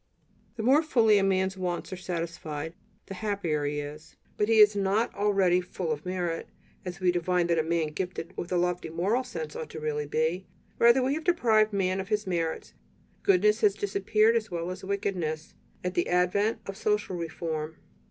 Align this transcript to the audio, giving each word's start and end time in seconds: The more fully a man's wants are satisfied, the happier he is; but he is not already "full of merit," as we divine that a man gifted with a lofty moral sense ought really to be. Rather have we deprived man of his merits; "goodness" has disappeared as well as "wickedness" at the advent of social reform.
The 0.55 0.63
more 0.63 0.81
fully 0.81 1.19
a 1.19 1.23
man's 1.23 1.55
wants 1.55 1.93
are 1.93 1.95
satisfied, 1.95 2.73
the 3.05 3.13
happier 3.13 3.65
he 3.65 3.79
is; 3.81 4.15
but 4.35 4.47
he 4.49 4.57
is 4.57 4.75
not 4.75 5.13
already 5.13 5.61
"full 5.61 5.91
of 5.91 6.07
merit," 6.07 6.47
as 6.83 6.99
we 6.99 7.11
divine 7.11 7.45
that 7.45 7.59
a 7.59 7.63
man 7.63 7.89
gifted 7.89 8.33
with 8.35 8.51
a 8.51 8.57
lofty 8.57 8.89
moral 8.89 9.23
sense 9.23 9.55
ought 9.55 9.71
really 9.75 10.05
to 10.05 10.09
be. 10.09 10.47
Rather 10.79 11.01
have 11.03 11.05
we 11.05 11.19
deprived 11.19 11.71
man 11.71 11.99
of 11.99 12.07
his 12.07 12.25
merits; 12.25 12.73
"goodness" 13.21 13.61
has 13.61 13.75
disappeared 13.75 14.35
as 14.35 14.49
well 14.49 14.71
as 14.71 14.83
"wickedness" 14.83 15.53
at 15.83 15.93
the 15.93 16.09
advent 16.09 16.61
of 16.65 16.75
social 16.77 17.15
reform. 17.15 17.77